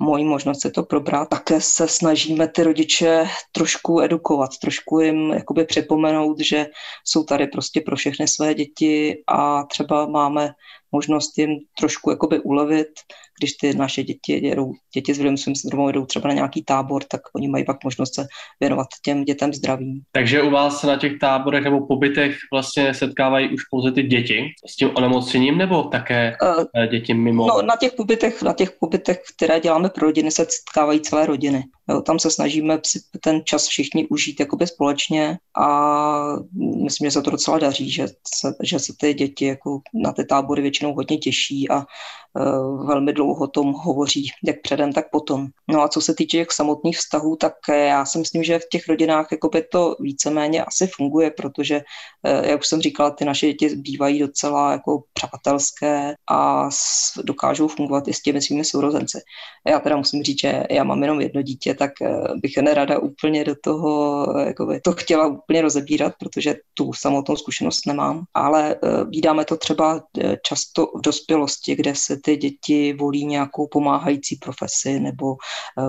mojí 0.00 0.24
možnost 0.24 0.60
se 0.60 0.70
to 0.70 0.82
probrat. 0.82 1.28
Také 1.28 1.60
se 1.60 1.88
snažíme 1.88 2.48
ty 2.48 2.62
rodiče 2.62 3.28
trošku 3.52 4.00
edukovat, 4.00 4.50
trošku 4.60 5.00
jim 5.00 5.30
jakoby 5.30 5.64
připomenout, 5.64 6.40
že 6.40 6.66
jsou 7.04 7.24
tady 7.24 7.46
prostě 7.46 7.80
pro 7.80 7.96
všechny 7.96 8.28
své 8.28 8.54
děti 8.54 9.22
a 9.26 9.64
třeba 9.64 10.06
máme 10.06 10.50
možnost 10.92 11.38
jim 11.38 11.50
trošku 11.78 12.10
jakoby 12.10 12.40
ulevit, 12.40 12.88
když 13.40 13.52
ty 13.52 13.74
naše 13.74 14.02
děti 14.02 14.46
jedou, 14.46 14.72
děti 14.94 15.14
s 15.14 15.18
Williamsovým 15.18 15.56
syndromem 15.56 15.86
jedou 15.86 16.06
třeba 16.06 16.28
na 16.28 16.34
nějaký 16.34 16.64
tábor, 16.64 17.04
tak 17.04 17.20
oni 17.34 17.48
mají 17.48 17.64
pak 17.64 17.84
možnost 17.84 18.14
se 18.14 18.26
věnovat 18.60 18.86
těm 19.04 19.24
dětem 19.24 19.52
zdravím. 19.52 20.00
Takže 20.12 20.42
u 20.42 20.50
vás 20.50 20.82
na 20.82 20.96
těch 20.96 21.12
táborech 21.20 21.64
nebo 21.64 21.86
pobytech 21.86 22.36
vlastně 22.52 22.94
setkávají 22.94 23.48
už 23.54 23.62
pouze 23.70 23.92
ty 23.92 24.02
děti 24.02 24.46
s 24.66 24.76
tím 24.76 24.90
onemocněním 24.94 25.58
nebo 25.58 25.82
také 25.82 26.36
uh, 26.76 26.86
děti 26.86 27.14
mimo? 27.14 27.46
No, 27.46 27.62
na 27.62 27.76
těch 27.76 27.92
pobytech, 27.92 28.42
na 28.42 28.52
těch 28.52 28.72
pobytech, 28.80 29.18
které 29.36 29.60
děláme 29.60 29.88
pro 29.88 30.06
rodiny, 30.06 30.30
se 30.30 30.46
setkávají 30.50 31.00
celé 31.00 31.26
rodiny. 31.26 31.64
Jo, 31.88 32.00
tam 32.00 32.18
se 32.18 32.30
snažíme 32.30 32.78
si 32.86 32.98
ten 33.20 33.42
čas 33.44 33.66
všichni 33.66 34.06
užít 34.08 34.40
jakoby 34.40 34.66
společně 34.66 35.38
a 35.60 35.68
myslím, 36.84 37.06
že 37.06 37.10
se 37.10 37.22
to 37.22 37.30
docela 37.30 37.58
daří, 37.58 37.90
že 37.90 38.06
se, 38.06 38.54
že 38.62 38.78
se 38.78 38.92
ty 39.00 39.14
děti 39.14 39.46
jako 39.46 39.80
na 39.94 40.12
ty 40.12 40.24
tábory 40.24 40.62
většinou 40.62 40.94
hodně 40.94 41.18
těší 41.18 41.70
a 41.70 41.84
velmi 42.86 43.12
dlouho 43.12 43.46
tom 43.46 43.72
hovoří, 43.72 44.30
jak 44.44 44.56
předem, 44.62 44.92
tak 44.92 45.10
potom. 45.10 45.46
No 45.68 45.82
a 45.82 45.88
co 45.88 46.00
se 46.00 46.14
týče 46.14 46.36
těch 46.36 46.52
samotných 46.52 46.98
vztahů, 46.98 47.36
tak 47.36 47.52
já 47.68 48.04
si 48.04 48.18
myslím, 48.18 48.44
že 48.44 48.58
v 48.58 48.68
těch 48.70 48.88
rodinách 48.88 49.28
by 49.52 49.62
to 49.62 49.96
víceméně 50.00 50.64
asi 50.64 50.86
funguje, 50.86 51.30
protože, 51.30 51.82
jak 52.42 52.60
už 52.60 52.66
jsem 52.66 52.80
říkala, 52.80 53.10
ty 53.10 53.24
naše 53.24 53.46
děti 53.46 53.76
bývají 53.76 54.18
docela 54.18 54.72
jako 54.72 55.02
přátelské 55.12 56.14
a 56.30 56.68
dokážou 57.24 57.68
fungovat 57.68 58.08
i 58.08 58.12
s 58.12 58.22
těmi 58.22 58.42
svými 58.42 58.64
sourozenci. 58.64 59.18
Já 59.68 59.80
teda 59.80 59.96
musím 59.96 60.22
říct, 60.22 60.40
že 60.40 60.64
já 60.70 60.84
mám 60.84 61.02
jenom 61.02 61.20
jedno 61.20 61.42
dítě, 61.42 61.74
tak 61.74 61.92
bych 62.42 62.56
nerada 62.56 62.98
úplně 62.98 63.44
do 63.44 63.54
toho 63.64 64.26
jakoby, 64.46 64.80
to 64.80 64.92
chtěla 64.92 65.26
úplně 65.26 65.62
rozebírat, 65.62 66.12
protože 66.18 66.56
tu 66.74 66.92
samotnou 66.92 67.36
zkušenost 67.36 67.86
nemám, 67.86 68.24
ale 68.34 68.76
vídáme 69.08 69.44
to 69.44 69.56
třeba 69.56 70.02
často 70.46 70.86
v 70.86 71.00
dospělosti, 71.00 71.76
kde 71.76 71.94
se 71.94 72.16
ty 72.24 72.36
děti 72.36 72.92
volí 72.92 73.26
nějakou 73.26 73.66
pomáhající 73.66 74.36
profesi 74.36 75.00
nebo 75.00 75.36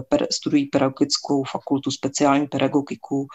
per, 0.10 0.28
studují 0.32 0.66
pedagogickou 0.66 1.44
fakultu, 1.44 1.92
speciální 1.92 2.48
pedagogiku 2.48 3.28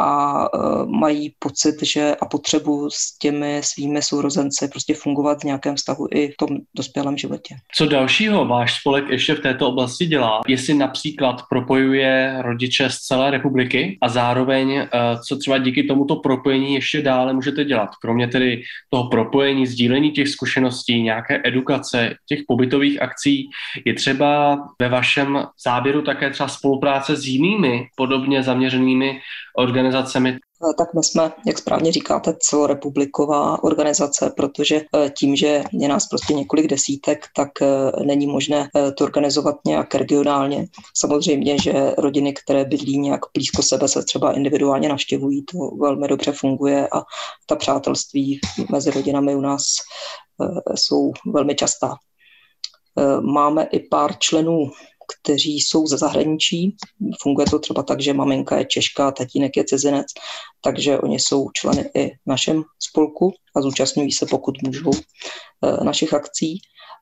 a 0.00 0.44
e, 0.44 0.58
mají 0.86 1.34
pocit, 1.38 1.74
že 1.82 2.16
a 2.20 2.26
potřebu 2.26 2.90
s 2.90 3.18
těmi 3.18 3.60
svými 3.64 4.02
sourozenci 4.02 4.68
prostě 4.68 4.94
fungovat 4.94 5.40
v 5.40 5.44
nějakém 5.44 5.76
vztahu 5.76 6.06
i 6.14 6.28
v 6.28 6.36
tom 6.36 6.48
dospělém 6.76 7.16
životě. 7.16 7.54
Co 7.74 7.86
dalšího 7.86 8.44
váš 8.44 8.80
spolek 8.80 9.04
ještě 9.08 9.34
v 9.34 9.40
této 9.40 9.68
oblasti 9.68 10.06
dělá? 10.06 10.40
Jestli 10.48 10.74
například 10.74 11.42
propojuje 11.48 12.36
rodiče 12.42 12.90
z 12.90 12.96
celé 12.96 13.30
republiky 13.30 13.98
a 14.02 14.08
zároveň, 14.08 14.70
e, 14.72 14.88
co 15.28 15.36
třeba 15.36 15.58
díky 15.58 15.82
tomuto 15.82 16.16
propojení 16.16 16.74
ještě 16.74 17.02
dále 17.02 17.32
můžete 17.32 17.64
dělat? 17.64 17.90
Kromě 18.02 18.28
tedy 18.28 18.62
toho 18.90 19.08
propojení, 19.08 19.66
sdílení 19.66 20.10
těch 20.10 20.28
zkušeností, 20.28 21.02
nějaké 21.02 21.40
edukace, 21.44 22.14
těch 22.28 22.40
pobytových 22.48 23.02
akcí, 23.02 23.50
je 23.84 23.94
třeba 23.94 24.58
ve 24.80 24.88
vašem 24.88 25.44
záběru 25.64 26.02
také 26.02 26.30
třeba 26.30 26.48
spolupráce 26.48 27.16
s 27.16 27.26
jinými 27.26 27.86
podobně 27.96 28.42
zaměřenými 28.42 29.20
organizacemi? 29.56 29.89
Tak 30.78 30.94
my 30.94 31.04
jsme, 31.04 31.32
jak 31.46 31.58
správně 31.58 31.92
říkáte, 31.92 32.34
celorepubliková 32.38 33.64
organizace, 33.64 34.32
protože 34.36 34.76
eh, 34.76 35.10
tím, 35.18 35.36
že 35.36 35.64
je 35.72 35.88
nás 35.88 36.06
prostě 36.06 36.34
několik 36.34 36.66
desítek, 36.66 37.26
tak 37.36 37.48
eh, 37.62 37.66
není 38.04 38.26
možné 38.26 38.68
eh, 38.76 38.92
to 38.92 39.04
organizovat 39.04 39.56
nějak 39.66 39.94
regionálně. 39.94 40.66
Samozřejmě, 40.96 41.58
že 41.62 41.94
rodiny, 41.98 42.32
které 42.32 42.64
bydlí 42.64 42.98
nějak 42.98 43.20
blízko 43.34 43.62
sebe, 43.62 43.88
se 43.88 44.04
třeba 44.04 44.32
individuálně 44.32 44.88
navštěvují, 44.88 45.44
to 45.44 45.58
velmi 45.80 46.08
dobře 46.08 46.32
funguje 46.32 46.88
a 46.88 47.02
ta 47.46 47.56
přátelství 47.56 48.40
mezi 48.72 48.90
rodinami 48.90 49.34
u 49.34 49.40
nás 49.40 49.62
jsou 50.74 51.12
velmi 51.34 51.54
častá. 51.54 51.96
Máme 53.20 53.64
i 53.64 53.80
pár 53.80 54.18
členů 54.18 54.70
kteří 55.22 55.60
jsou 55.60 55.86
ze 55.86 55.98
zahraničí. 55.98 56.76
Funguje 57.22 57.46
to 57.50 57.58
třeba 57.58 57.82
tak, 57.82 58.00
že 58.00 58.12
maminka 58.12 58.58
je 58.58 58.64
Češka, 58.64 59.12
tatínek 59.12 59.56
je 59.56 59.64
cizinec, 59.64 60.06
takže 60.64 60.98
oni 60.98 61.20
jsou 61.20 61.50
členy 61.50 61.90
i 61.94 62.10
v 62.10 62.26
našem 62.26 62.62
spolku 62.78 63.32
a 63.56 63.62
zúčastňují 63.62 64.12
se, 64.12 64.26
pokud 64.26 64.62
můžou, 64.62 64.90
eh, 65.64 65.84
našich 65.84 66.14
akcí. 66.14 66.58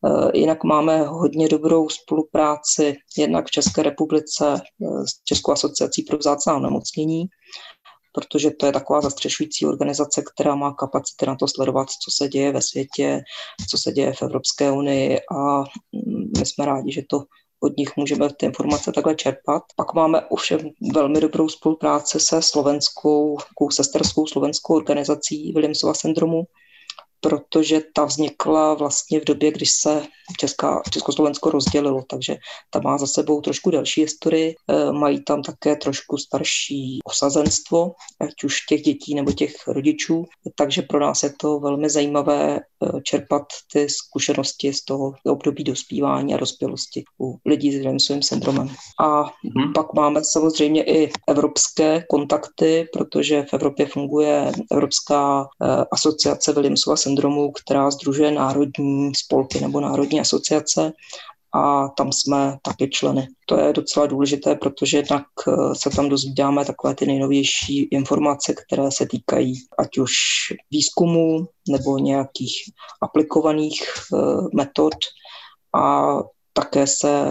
Eh, 0.07 0.39
jinak 0.39 0.65
máme 0.65 1.07
hodně 1.07 1.49
dobrou 1.49 1.89
spolupráci 1.89 2.97
jednak 3.19 3.47
v 3.47 3.51
České 3.51 3.83
republice 3.83 4.61
eh, 4.61 5.07
s 5.07 5.25
Českou 5.25 5.53
asociací 5.53 6.03
pro 6.03 6.19
vzácná 6.19 6.57
onemocnění, 6.57 7.25
protože 8.13 8.51
to 8.51 8.67
je 8.67 8.73
taková 8.73 9.01
zastřešující 9.01 9.67
organizace, 9.67 10.23
která 10.35 10.55
má 10.55 10.73
kapacity 10.73 11.27
na 11.27 11.37
to 11.37 11.49
sledovat, 11.49 11.89
co 11.91 12.11
se 12.11 12.29
děje 12.29 12.53
ve 12.53 12.63
světě, 12.63 13.23
co 13.71 13.79
se 13.79 13.93
děje 13.93 14.13
v 14.13 14.23
Evropské 14.23 14.71
unii 14.71 15.19
a 15.19 15.59
mm, 15.61 16.31
my 16.39 16.47
jsme 16.47 16.67
rádi, 16.67 16.93
že 16.93 17.03
to 17.11 17.25
od 17.61 17.77
nich 17.77 17.97
můžeme 17.97 18.29
ty 18.33 18.47
informace 18.47 18.93
takhle 18.93 19.15
čerpat. 19.15 19.63
Pak 19.77 19.95
máme 19.95 20.21
ovšem 20.27 20.61
velmi 20.95 21.21
dobrou 21.21 21.49
spolupráci 21.49 22.21
se 22.21 22.43
slovenskou, 22.43 23.39
sesterskou 23.71 24.27
slovenskou 24.27 24.77
organizací 24.77 25.53
Williamsova 25.53 25.95
syndromu, 25.95 26.43
protože 27.21 27.81
ta 27.95 28.05
vznikla 28.05 28.75
vlastně 28.75 29.21
v 29.21 29.25
době, 29.25 29.51
když 29.51 29.71
se 29.71 30.03
Česká, 30.39 30.83
Československo 30.91 31.51
rozdělilo, 31.51 32.03
takže 32.09 32.37
ta 32.71 32.81
má 32.81 32.99
za 32.99 33.07
sebou 33.07 33.41
trošku 33.41 33.71
delší 33.71 34.01
historii, 34.01 34.55
e, 34.69 34.93
mají 34.93 35.25
tam 35.25 35.43
také 35.43 35.77
trošku 35.77 36.17
starší 36.17 36.99
osazenstvo, 37.05 37.93
ať 38.21 38.45
už 38.45 38.61
těch 38.61 38.83
dětí 38.83 39.15
nebo 39.15 39.33
těch 39.33 39.69
rodičů, 39.69 40.25
takže 40.55 40.83
pro 40.83 41.01
nás 41.01 41.23
je 41.23 41.33
to 41.41 41.61
velmi 41.61 41.91
zajímavé 41.91 42.57
e, 42.57 42.61
čerpat 43.03 43.43
ty 43.73 43.89
zkušenosti 43.89 44.73
z 44.73 44.85
toho 44.85 45.13
období 45.27 45.65
dospívání 45.65 46.35
a 46.35 46.37
dospělosti 46.37 47.05
u 47.21 47.39
lidí 47.47 47.73
s 47.73 47.75
Williamsovým 47.75 48.23
syndromem. 48.23 48.69
A 49.01 49.23
hmm. 49.23 49.73
pak 49.75 49.95
máme 49.95 50.21
samozřejmě 50.25 50.85
i 50.85 51.13
evropské 51.29 52.05
kontakty, 52.11 52.89
protože 52.93 53.47
v 53.51 53.55
Evropě 53.55 53.87
funguje 53.87 54.53
Evropská 54.73 55.43
e, 55.43 55.85
asociace 55.93 56.53
Williamsova 56.53 56.97
syndromu, 56.97 57.08
která 57.53 57.91
združuje 57.91 58.31
národní 58.31 59.15
spolky 59.15 59.61
nebo 59.61 59.81
národní 59.81 60.21
asociace 60.21 60.93
a 61.55 61.89
tam 61.89 62.13
jsme 62.13 62.59
taky 62.63 62.89
členy. 62.89 63.29
To 63.47 63.59
je 63.59 63.73
docela 63.73 64.07
důležité, 64.07 64.55
protože 64.55 64.97
jednak 64.97 65.25
eh, 65.49 65.75
se 65.75 65.91
tam 65.91 66.09
dozvídáme 66.09 66.65
takové 66.65 66.95
ty 66.95 67.07
nejnovější 67.07 67.83
informace, 67.83 68.55
které 68.55 68.91
se 68.91 69.07
týkají 69.07 69.55
ať 69.79 69.99
už 69.99 70.13
výzkumu 70.71 71.47
nebo 71.69 71.99
nějakých 71.99 72.55
aplikovaných 73.03 73.83
eh, 73.83 74.17
metod 74.55 74.95
a 75.77 76.15
také 76.53 76.87
se 76.87 77.25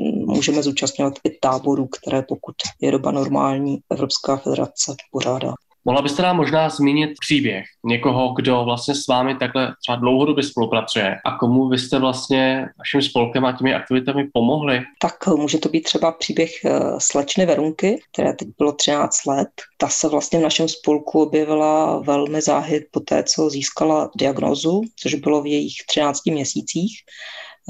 hm, 0.00 0.24
můžeme 0.26 0.62
zúčastňovat 0.62 1.14
i 1.24 1.38
táborů, 1.40 1.86
které 1.86 2.22
pokud 2.22 2.54
je 2.80 2.90
doba 2.90 3.10
normální, 3.10 3.78
Evropská 3.90 4.36
federace 4.36 4.94
pořádá. 5.10 5.54
Mohla 5.84 6.02
byste 6.02 6.22
nám 6.22 6.36
možná 6.36 6.68
zmínit 6.68 7.10
příběh 7.20 7.64
někoho, 7.84 8.32
kdo 8.36 8.64
vlastně 8.64 8.94
s 8.94 9.06
vámi 9.06 9.34
takhle 9.34 9.74
třeba 9.82 9.96
dlouhodobě 9.96 10.44
spolupracuje 10.44 11.16
a 11.24 11.36
komu 11.38 11.68
vy 11.68 11.78
jste 11.78 11.98
vlastně 11.98 12.66
vaším 12.78 13.02
spolkem 13.02 13.44
a 13.44 13.52
těmi 13.52 13.74
aktivitami 13.74 14.28
pomohli? 14.32 14.80
Tak 15.00 15.14
eh, 15.26 15.30
může 15.30 15.58
to 15.58 15.68
být 15.68 15.82
třeba 15.82 16.12
příběh 16.12 16.50
eh, 16.64 16.70
slečny 16.98 17.46
Verunky, 17.46 18.00
které 18.12 18.32
teď 18.32 18.48
bylo 18.58 18.72
13 18.72 19.26
let. 19.26 19.48
Ta 19.78 19.88
se 19.88 20.08
vlastně 20.08 20.38
v 20.38 20.42
našem 20.42 20.68
spolku 20.68 21.22
objevila 21.22 21.98
velmi 21.98 22.40
záhy 22.40 22.86
po 22.90 23.00
té, 23.00 23.24
co 23.24 23.50
získala 23.50 24.10
diagnózu, 24.16 24.80
což 24.96 25.14
bylo 25.14 25.42
v 25.42 25.46
jejich 25.46 25.74
13 25.88 26.26
měsících. 26.26 26.92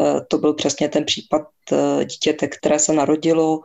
Eh, 0.01 0.21
to 0.29 0.39
byl 0.39 0.55
přesně 0.55 0.89
ten 0.89 1.05
případ 1.05 1.43
eh, 1.73 2.05
dítěte, 2.05 2.49
které 2.49 2.79
se 2.79 2.93
narodilo, 2.93 3.61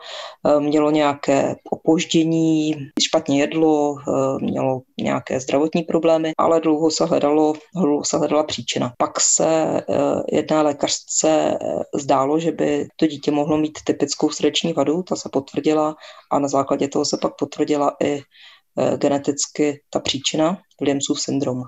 eh, 0.48 0.60
mělo 0.60 0.92
nějaké 0.92 1.56
opoždění, 1.72 2.76
špatně 3.02 3.40
jedlo, 3.40 3.96
mělo 4.42 4.82
nějaké 5.02 5.40
zdravotní 5.40 5.84
problémy, 5.84 6.32
ale 6.38 6.60
dlouho 6.60 6.92
se, 6.92 7.06
hledalo, 7.06 7.54
dlouho 7.76 8.06
se 8.06 8.18
hledala 8.18 8.44
příčina. 8.44 8.94
Pak 8.98 9.20
se 9.20 9.82
jedné 10.32 10.62
lékařce 10.62 11.60
zdálo, 11.96 12.40
že 12.40 12.52
by 12.52 12.88
to 12.96 13.08
dítě 13.08 13.32
mohlo 13.32 13.58
mít 13.58 13.80
typickou 13.84 14.30
srdeční 14.30 14.74
vadu, 14.74 15.04
ta 15.04 15.16
se 15.16 15.30
potvrdila 15.32 15.96
a 16.32 16.40
na 16.40 16.48
základě 16.48 16.88
toho 16.88 17.06
se 17.06 17.18
pak 17.22 17.34
potvrdila 17.40 17.96
i 18.04 18.22
geneticky 18.98 19.82
ta 19.90 20.00
příčina 20.00 20.58
Williamsův 20.82 21.22
syndrom. 21.22 21.64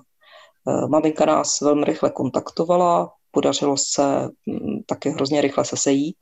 Maminka 0.89 1.25
nás 1.25 1.62
velmi 1.62 1.86
rychle 1.86 2.10
kontaktovala, 2.10 3.12
podařilo 3.31 3.77
se 3.77 4.29
mm, 4.45 4.83
taky 4.86 5.09
hrozně 5.09 5.41
rychle 5.41 5.65
se 5.65 5.77
sejít. 5.77 6.17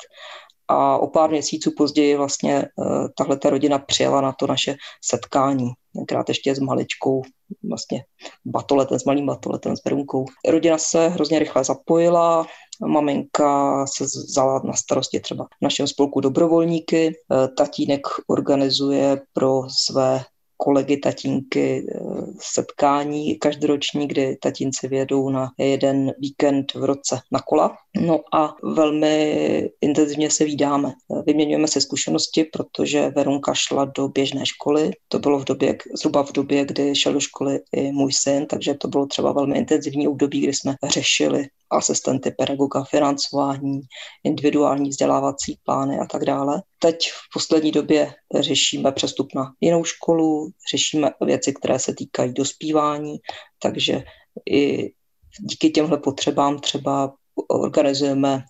A 0.67 0.97
o 0.97 1.07
pár 1.07 1.29
měsíců 1.29 1.71
později 1.77 2.15
vlastně 2.15 2.57
eh, 2.57 3.09
tahle 3.17 3.37
ta 3.37 3.49
rodina 3.49 3.79
přijela 3.79 4.21
na 4.21 4.31
to 4.31 4.47
naše 4.47 4.75
setkání, 5.05 5.71
tenkrát 5.95 6.29
ještě 6.29 6.55
s 6.55 6.59
maličkou, 6.59 7.21
vlastně 7.69 8.03
batoletem, 8.45 8.99
s 8.99 9.05
malým 9.05 9.25
batoletem, 9.25 9.77
s 9.77 9.81
berunkou. 9.83 10.25
Rodina 10.47 10.77
se 10.77 11.07
hrozně 11.07 11.39
rychle 11.39 11.63
zapojila, 11.63 12.45
maminka 12.87 13.85
se 13.87 14.03
vzala 14.03 14.61
na 14.63 14.73
starosti 14.73 15.19
třeba 15.19 15.43
v 15.43 15.61
našem 15.61 15.87
spolku 15.87 16.19
dobrovolníky, 16.19 17.07
eh, 17.07 17.47
tatínek 17.47 18.01
organizuje 18.27 19.21
pro 19.33 19.61
své 19.69 20.23
kolegy, 20.57 20.97
tatínky 20.97 21.87
eh, 21.89 21.99
setkání 22.39 23.35
každoroční, 23.35 24.07
kdy 24.07 24.37
tatínci 24.41 24.87
vědou 24.87 25.29
na 25.29 25.49
jeden 25.57 26.13
víkend 26.19 26.73
v 26.73 26.83
roce 26.83 27.19
na 27.31 27.39
kola. 27.39 27.77
No 28.01 28.19
a 28.33 28.55
velmi 28.63 29.69
intenzivně 29.81 30.29
se 30.29 30.45
vídáme. 30.45 30.93
Vyměňujeme 31.25 31.67
se 31.67 31.81
zkušenosti, 31.81 32.43
protože 32.43 33.09
Verunka 33.09 33.53
šla 33.53 33.85
do 33.85 34.07
běžné 34.07 34.45
školy. 34.45 34.91
To 35.07 35.19
bylo 35.19 35.39
v 35.39 35.45
době, 35.45 35.77
zhruba 35.99 36.23
v 36.23 36.31
době, 36.31 36.65
kdy 36.65 36.95
šel 36.95 37.13
do 37.13 37.19
školy 37.19 37.59
i 37.71 37.91
můj 37.91 38.13
syn, 38.13 38.45
takže 38.45 38.73
to 38.73 38.87
bylo 38.87 39.05
třeba 39.05 39.31
velmi 39.31 39.57
intenzivní 39.57 40.07
období, 40.07 40.41
kdy 40.41 40.53
jsme 40.53 40.75
řešili 40.89 41.47
asistenty 41.69 42.31
pedagoga, 42.31 42.83
financování, 42.83 43.81
individuální 44.23 44.89
vzdělávací 44.89 45.59
plány 45.63 45.99
a 45.99 46.05
tak 46.05 46.25
dále. 46.25 46.61
Teď 46.79 47.09
v 47.11 47.33
poslední 47.33 47.71
době 47.71 48.13
řešíme 48.39 48.91
přestup 48.91 49.27
na 49.35 49.53
jinou 49.61 49.83
školu, 49.83 50.49
řešíme 50.71 51.11
věci, 51.25 51.53
které 51.53 51.79
se 51.79 51.95
týkají 51.95 52.33
dospívání, 52.33 53.17
takže 53.61 54.03
i 54.49 54.91
díky 55.39 55.69
těmhle 55.69 55.97
potřebám 55.97 56.59
třeba 56.59 57.13
organizujeme 57.49 58.43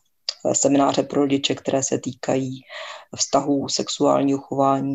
semináře 0.54 1.04
pro 1.04 1.22
rodiče, 1.22 1.56
které 1.56 1.84
se 1.84 2.00
týkají 2.00 2.62
vztahů, 3.16 3.70
sexuálního 3.70 4.40
chování, 4.40 4.94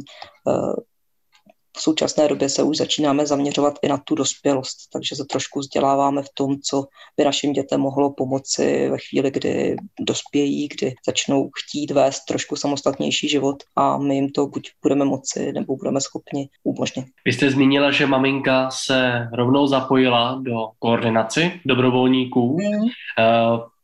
v 1.82 1.84
současné 1.84 2.28
době 2.28 2.48
se 2.48 2.62
už 2.62 2.76
začínáme 2.76 3.26
zaměřovat 3.26 3.78
i 3.82 3.88
na 3.88 3.98
tu 3.98 4.14
dospělost, 4.14 4.76
takže 4.92 5.16
se 5.16 5.24
trošku 5.24 5.60
vzděláváme 5.60 6.22
v 6.22 6.28
tom, 6.34 6.56
co 6.60 6.84
by 7.16 7.24
našim 7.24 7.52
dětem 7.52 7.80
mohlo 7.80 8.12
pomoci 8.12 8.88
ve 8.90 8.98
chvíli, 8.98 9.30
kdy 9.30 9.76
dospějí, 10.00 10.68
kdy 10.68 10.94
začnou 11.06 11.50
chtít 11.58 11.90
vést 11.90 12.24
trošku 12.28 12.56
samostatnější 12.56 13.28
život 13.28 13.56
a 13.76 13.98
my 13.98 14.14
jim 14.14 14.30
to 14.30 14.46
buď 14.46 14.68
budeme 14.82 15.04
moci, 15.04 15.52
nebo 15.52 15.76
budeme 15.76 16.00
schopni 16.00 16.48
umožnit. 16.64 17.06
Vy 17.24 17.32
jste 17.32 17.50
zmínila, 17.50 17.90
že 17.90 18.06
maminka 18.06 18.70
se 18.70 19.28
rovnou 19.32 19.66
zapojila 19.66 20.40
do 20.42 20.68
koordinaci 20.78 21.60
dobrovolníků. 21.66 22.58
Mm. 22.60 22.88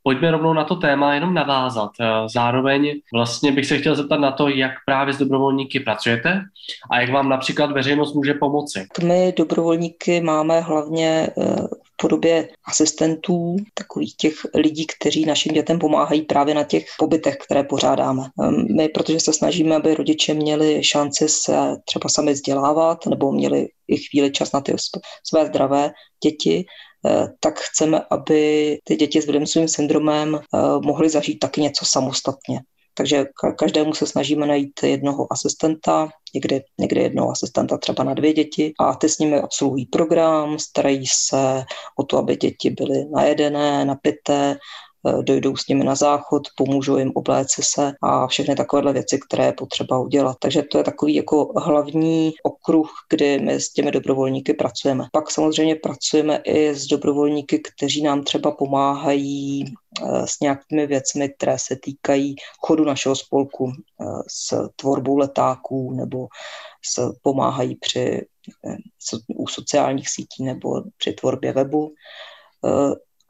Pojďme 0.03 0.31
rovnou 0.31 0.53
na 0.53 0.65
to 0.65 0.77
téma 0.77 1.15
jenom 1.15 1.35
navázat. 1.35 1.91
Eh, 2.01 2.05
zároveň 2.29 3.01
vlastně 3.13 3.53
bych 3.53 3.67
se 3.67 3.79
chtěl 3.79 3.97
zeptat 3.97 4.21
na 4.21 4.33
to, 4.33 4.49
jak 4.49 4.73
právě 4.87 5.15
s 5.15 5.19
dobrovolníky 5.19 5.81
pracujete 5.81 6.41
a 6.91 7.01
jak 7.01 7.11
vám 7.11 7.29
například 7.29 7.71
veřejnost 7.71 8.15
může 8.15 8.35
pomoci. 8.35 8.87
My 9.05 9.35
dobrovolníky 9.37 10.21
máme 10.21 10.61
hlavně 10.61 11.29
eh, 11.39 11.57
v 11.85 11.97
podobě 11.97 12.49
asistentů, 12.65 13.57
takových 13.75 14.17
těch 14.17 14.35
lidí, 14.55 14.87
kteří 14.87 15.25
našim 15.25 15.53
dětem 15.53 15.79
pomáhají 15.79 16.23
právě 16.23 16.55
na 16.55 16.65
těch 16.65 16.87
pobytech, 16.99 17.37
které 17.37 17.65
pořádáme. 17.65 18.23
Ehm, 18.43 18.77
my, 18.77 18.89
protože 18.89 19.21
se 19.21 19.33
snažíme, 19.33 19.77
aby 19.77 19.95
rodiče 19.95 20.35
měli 20.35 20.85
šanci 20.85 21.29
se 21.29 21.77
třeba 21.85 22.09
sami 22.09 22.33
vzdělávat 22.33 23.07
nebo 23.07 23.33
měli 23.33 23.69
i 23.89 23.97
chvíli 23.97 24.31
čas 24.31 24.53
na 24.53 24.61
ty 24.61 24.75
své 25.25 25.47
zdravé 25.47 25.91
děti, 26.25 26.67
tak 27.41 27.61
chceme, 27.61 28.01
aby 28.11 28.79
ty 28.85 28.97
děti 28.97 29.23
s 29.23 29.27
Williamsovým 29.27 29.69
syndromem 29.69 30.35
eh, 30.35 30.59
mohly 30.81 31.11
zažít 31.11 31.39
taky 31.39 31.61
něco 31.61 31.85
samostatně. 31.85 32.61
Takže 32.95 33.27
každému 33.59 33.95
se 33.95 34.07
snažíme 34.07 34.47
najít 34.47 34.83
jednoho 34.83 35.33
asistenta, 35.33 36.09
někdy, 36.35 36.63
někdy 36.79 37.01
jednoho 37.01 37.31
asistenta 37.31 37.79
třeba 37.79 38.05
na 38.05 38.15
dvě 38.15 38.33
děti 38.33 38.73
a 38.81 38.95
ty 38.95 39.09
s 39.09 39.19
nimi 39.19 39.41
obsluhují 39.41 39.87
program, 39.87 40.59
starají 40.59 41.05
se 41.07 41.65
o 41.99 42.03
to, 42.03 42.19
aby 42.19 42.37
děti 42.37 42.71
byly 42.71 43.05
najedené, 43.11 43.85
napité, 43.85 44.51
Eh, 44.53 44.57
dojdou 45.23 45.57
s 45.57 45.69
nimi 45.69 45.85
na 45.85 45.95
záchod, 45.95 46.43
pomůžou 46.57 46.97
jim 46.97 47.13
obléci 47.15 47.63
se 47.65 47.93
a 48.03 48.27
všechny 48.27 48.55
takovéhle 48.55 48.93
věci, 48.93 49.19
které 49.29 49.47
je 49.47 49.53
potřeba 49.53 49.99
udělat. 49.99 50.37
Takže 50.41 50.63
to 50.63 50.79
je 50.79 50.85
takový 50.85 51.15
jako 51.15 51.53
hlavní 51.57 52.33
okruh, 52.43 52.91
kdy 53.11 53.39
my 53.39 53.61
s 53.61 53.73
těmi 53.73 53.91
dobrovolníky 53.91 54.55
pracujeme. 54.55 55.05
Pak 55.13 55.31
samozřejmě 55.31 55.75
pracujeme 55.75 56.41
i 56.45 56.75
s 56.75 56.87
dobrovolníky, 56.87 57.63
kteří 57.77 58.03
nám 58.03 58.23
třeba 58.23 58.51
pomáhají 58.51 59.65
eh, 59.65 60.27
s 60.27 60.41
nějakými 60.41 60.87
věcmi, 60.87 61.29
které 61.29 61.59
se 61.59 61.77
týkají 61.77 62.37
chodu 62.67 62.85
našeho 62.85 63.17
spolku, 63.17 63.73
eh, 63.73 64.05
s 64.31 64.69
tvorbou 64.77 65.17
letáků 65.17 65.93
nebo 65.93 66.27
s, 66.85 67.13
pomáhají 67.23 67.77
při 67.77 68.27
u 69.37 69.47
sociálních 69.47 70.09
sítí 70.09 70.45
nebo 70.45 70.83
při 70.97 71.13
tvorbě 71.13 71.53
webu. 71.53 71.93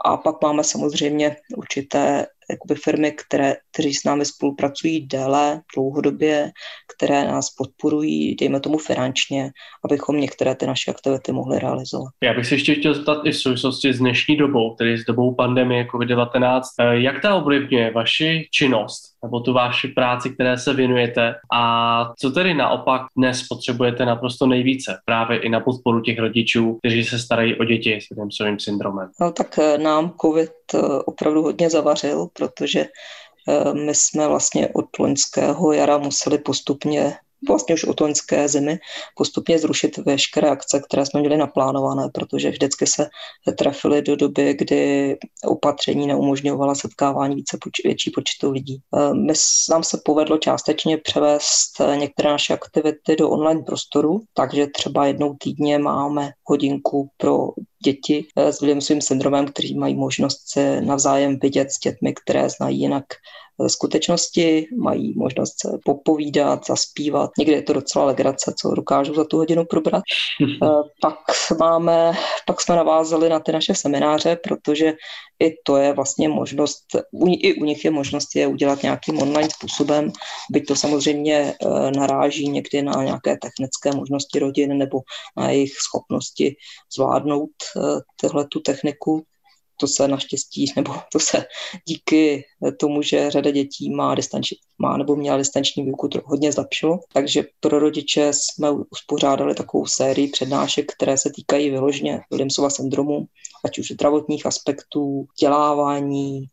A 0.05 0.17
pak 0.17 0.43
máme 0.43 0.65
samozřejmě 0.65 1.37
určité 1.57 2.27
jakoby 2.51 2.75
firmy, 2.75 3.13
které, 3.13 3.55
kteří 3.73 3.95
s 3.95 4.05
námi 4.05 4.25
spolupracují 4.25 5.07
déle, 5.07 5.61
dlouhodobě, 5.75 6.51
které 6.97 7.25
nás 7.25 7.51
podporují, 7.51 8.35
dejme 8.35 8.61
tomu 8.61 8.79
finančně, 8.79 9.51
abychom 9.85 10.21
některé 10.21 10.55
ty 10.55 10.67
naše 10.67 10.91
aktivity 10.91 11.33
mohli 11.33 11.59
realizovat. 11.59 12.09
Já 12.23 12.35
bych 12.35 12.47
se 12.47 12.55
ještě 12.55 12.75
chtěl 12.75 12.95
zeptat 12.95 13.19
i 13.25 13.31
v 13.31 13.37
souvislosti 13.37 13.93
s 13.93 13.99
dnešní 13.99 14.37
dobou, 14.37 14.75
tedy 14.75 14.99
s 14.99 15.05
dobou 15.05 15.35
pandemie 15.35 15.85
COVID-19, 15.85 16.61
eh, 16.81 17.01
jak 17.01 17.23
ta 17.23 17.35
ovlivňuje 17.35 17.91
vaši 17.91 18.49
činnost 18.51 19.19
nebo 19.23 19.41
tu 19.41 19.53
vaši 19.53 19.89
práci, 19.89 20.31
které 20.31 20.59
se 20.59 20.75
věnujete 20.75 21.35
a 21.53 22.13
co 22.19 22.31
tedy 22.31 22.55
naopak 22.55 23.03
dnes 23.17 23.43
potřebujete 23.49 24.07
naprosto 24.07 24.47
nejvíce 24.47 24.99
právě 25.05 25.39
i 25.39 25.49
na 25.49 25.61
podporu 25.61 26.01
těch 26.01 26.19
rodičů, 26.19 26.79
kteří 26.79 27.05
se 27.05 27.19
starají 27.19 27.59
o 27.59 27.65
děti 27.65 28.01
s 28.01 28.11
Williamsovým 28.11 28.59
syndromem? 28.61 29.09
No 29.21 29.33
tak 29.33 29.59
eh, 29.59 29.79
nám 29.79 30.13
COVID 30.21 30.51
eh, 30.75 30.79
opravdu 31.05 31.43
hodně 31.43 31.71
zavařil, 31.71 32.29
protože 32.39 32.87
eh, 33.49 33.75
my 33.75 33.95
jsme 33.95 34.29
vlastně 34.29 34.69
od 34.69 34.99
loňského 34.99 35.73
jara 35.73 35.99
museli 35.99 36.39
postupně 36.39 37.19
vlastně 37.49 37.75
už 37.75 37.85
od 37.85 38.01
loňské 38.01 38.49
zimy 38.49 38.79
postupně 39.17 39.59
zrušit 39.59 39.97
veškeré 39.97 40.49
akce, 40.49 40.81
které 40.81 41.07
jsme 41.07 41.21
měli 41.21 41.37
naplánované, 41.37 42.09
protože 42.15 42.51
vždycky 42.51 42.87
se 42.87 43.09
trefily 43.59 44.03
do 44.03 44.17
doby, 44.17 44.55
kdy 44.55 45.17
opatření 45.45 46.07
neumožňovala 46.07 46.75
setkávání 46.75 47.35
více 47.35 47.57
poč- 47.57 47.85
větší 47.85 48.11
počtu 48.11 48.51
lidí. 48.51 48.81
Eh, 48.97 49.15
my, 49.15 49.33
nám 49.71 49.85
se 49.85 50.01
povedlo 50.05 50.39
částečně 50.39 50.99
převést 50.99 51.81
některé 51.95 52.31
naše 52.31 52.55
aktivity 52.55 53.17
do 53.17 53.31
online 53.31 53.63
prostoru, 53.63 54.21
takže 54.35 54.67
třeba 54.67 55.07
jednou 55.07 55.37
týdně 55.39 55.79
máme 55.79 56.31
hodinku 56.45 57.11
pro 57.17 57.49
děti 57.85 58.27
eh, 58.37 58.53
s 58.53 58.61
Williamsovým 58.61 59.03
syndromem, 59.03 59.47
kteří 59.47 59.79
mají 59.79 59.95
možnost 59.95 60.41
se 60.49 60.81
navzájem 60.81 61.39
vidět 61.43 61.71
s 61.71 61.79
dětmi, 61.79 62.15
které 62.15 62.51
znají 62.51 62.81
jinak 62.81 63.05
skutečnosti, 63.67 64.67
mají 64.77 65.15
možnost 65.17 65.55
se 65.61 65.79
popovídat, 65.85 66.67
zaspívat. 66.67 67.31
Někdy 67.39 67.53
je 67.53 67.63
to 67.63 67.73
docela 67.73 68.05
legrace, 68.05 68.55
co 68.61 68.75
dokážu 68.75 69.15
za 69.15 69.25
tu 69.25 69.37
hodinu 69.37 69.65
probrat. 69.65 70.03
Eh, 70.63 70.69
pak 71.01 71.19
máme, 71.61 72.13
pak 72.47 72.61
jsme 72.61 72.77
navázali 72.77 73.29
na 73.29 73.41
ty 73.41 73.53
naše 73.53 73.75
semináře, 73.75 74.37
protože 74.37 74.93
i 75.43 75.55
to 75.65 75.77
je 75.77 75.93
vlastně 75.93 76.29
možnost, 76.29 76.85
i 77.29 77.55
u 77.55 77.65
nich 77.65 77.85
je 77.85 77.91
možnost 77.91 78.37
je 78.37 78.47
udělat 78.47 78.83
nějakým 78.83 79.23
online 79.23 79.49
způsobem, 79.51 80.13
byť 80.51 80.67
to 80.67 80.77
samozřejmě 80.77 81.35
eh, 81.35 81.91
naráží 81.91 82.49
někdy 82.49 82.83
na 82.83 83.05
nějaké 83.05 83.37
technické 83.37 83.93
možnosti 83.93 84.39
rodin 84.39 84.79
nebo 84.79 85.01
na 85.37 85.51
jejich 85.51 85.73
schopnosti 85.73 86.57
zvládnout 86.95 87.51
eh, 87.77 87.81
tyhle 88.21 88.47
tu 88.47 88.61
techniku 88.61 89.25
to 89.81 89.87
se 89.87 90.09
naštěstí, 90.09 90.73
nebo 90.77 90.95
to 91.13 91.21
se 91.21 91.45
díky 91.89 92.45
tomu, 92.81 93.03
že 93.03 93.31
řada 93.31 93.51
dětí 93.51 93.91
má, 93.91 94.15
distanční, 94.15 94.57
má 94.79 94.97
nebo 94.97 95.17
měla 95.17 95.37
distanční 95.39 95.85
výuku, 95.85 96.09
to 96.09 96.21
hodně 96.25 96.53
zlepšilo. 96.53 97.01
Takže 97.13 97.45
pro 97.61 97.79
rodiče 97.79 98.31
jsme 98.33 98.71
uspořádali 98.71 99.55
takovou 99.55 99.87
sérii 99.87 100.29
přednášek, 100.29 100.93
které 100.93 101.19
se 101.19 101.31
týkají 101.35 101.71
vyloženě 101.71 102.21
Williamsova 102.31 102.71
syndromu, 102.71 103.27
ať 103.65 103.79
už 103.79 103.91
zdravotních 103.91 104.47
aspektů, 104.47 105.27
vzdělávání, 105.35 106.45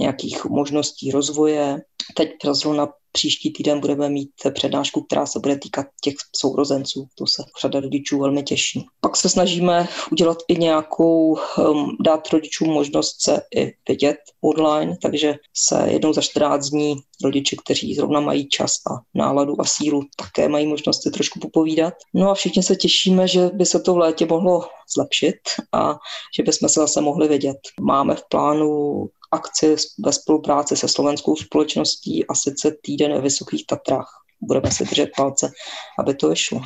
nějakých 0.00 0.44
možností 0.44 1.10
rozvoje. 1.10 1.82
Teď 2.16 2.30
zrovna 2.52 2.88
Příští 3.12 3.52
týden 3.52 3.80
budeme 3.80 4.08
mít 4.08 4.30
přednášku, 4.54 5.02
která 5.02 5.26
se 5.26 5.38
bude 5.38 5.58
týkat 5.58 5.86
těch 6.02 6.14
sourozenců. 6.36 7.06
To 7.14 7.26
se 7.26 7.42
řada 7.62 7.80
rodičů 7.80 8.18
velmi 8.18 8.42
těší. 8.42 8.86
Pak 9.00 9.16
se 9.16 9.28
snažíme 9.28 9.88
udělat 10.12 10.38
i 10.48 10.58
nějakou, 10.58 11.38
um, 11.58 11.96
dát 12.04 12.28
rodičům 12.32 12.68
možnost 12.68 13.22
se 13.22 13.40
i 13.56 13.72
vidět 13.88 14.16
online, 14.40 14.96
takže 15.02 15.34
se 15.56 15.86
jednou 15.90 16.12
za 16.12 16.20
14 16.20 16.68
dní 16.68 16.96
rodiče, 17.24 17.56
kteří 17.56 17.94
zrovna 17.94 18.20
mají 18.20 18.48
čas 18.48 18.72
a 18.90 19.18
náladu 19.18 19.60
a 19.60 19.64
sílu, 19.64 20.02
také 20.16 20.48
mají 20.48 20.66
možnost 20.66 21.02
si 21.02 21.10
trošku 21.10 21.38
popovídat. 21.40 21.94
No 22.14 22.30
a 22.30 22.34
všichni 22.34 22.62
se 22.62 22.76
těšíme, 22.76 23.28
že 23.28 23.50
by 23.52 23.66
se 23.66 23.80
to 23.80 23.94
v 23.94 23.98
létě 23.98 24.26
mohlo 24.26 24.68
zlepšit 24.94 25.36
a 25.72 25.98
že 26.36 26.42
bychom 26.42 26.68
se 26.68 26.80
zase 26.80 27.00
mohli 27.00 27.28
vidět. 27.28 27.58
Máme 27.80 28.14
v 28.14 28.22
plánu 28.28 29.06
akci 29.32 29.76
ve 29.98 30.12
spolupráci 30.12 30.76
se 30.76 30.88
slovenskou 30.88 31.36
společností 31.36 32.26
a 32.26 32.34
sice 32.34 32.76
týden 32.82 33.12
ve 33.12 33.20
Vysokých 33.20 33.66
Tatrách. 33.66 34.08
Budeme 34.40 34.70
si 34.70 34.84
držet 34.84 35.10
palce, 35.16 35.52
aby 35.98 36.14
to 36.14 36.28
vyšlo. 36.28 36.60